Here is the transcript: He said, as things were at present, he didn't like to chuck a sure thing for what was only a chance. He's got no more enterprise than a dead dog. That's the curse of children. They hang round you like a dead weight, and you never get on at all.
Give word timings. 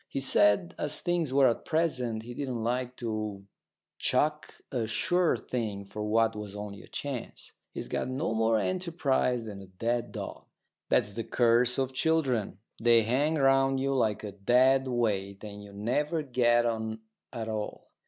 He 0.09 0.19
said, 0.19 0.73
as 0.79 0.99
things 0.99 1.31
were 1.31 1.47
at 1.47 1.63
present, 1.63 2.23
he 2.23 2.33
didn't 2.33 2.63
like 2.63 2.95
to 2.95 3.45
chuck 3.99 4.55
a 4.71 4.87
sure 4.87 5.37
thing 5.37 5.85
for 5.85 6.03
what 6.03 6.35
was 6.35 6.55
only 6.55 6.81
a 6.81 6.87
chance. 6.87 7.53
He's 7.71 7.87
got 7.87 8.09
no 8.09 8.33
more 8.33 8.57
enterprise 8.57 9.43
than 9.45 9.61
a 9.61 9.67
dead 9.67 10.11
dog. 10.11 10.47
That's 10.89 11.11
the 11.13 11.23
curse 11.23 11.77
of 11.77 11.93
children. 11.93 12.57
They 12.81 13.03
hang 13.03 13.35
round 13.35 13.79
you 13.79 13.93
like 13.93 14.23
a 14.23 14.31
dead 14.31 14.87
weight, 14.87 15.43
and 15.43 15.63
you 15.63 15.71
never 15.71 16.23
get 16.23 16.65
on 16.65 17.01
at 17.31 17.47
all. 17.47 17.91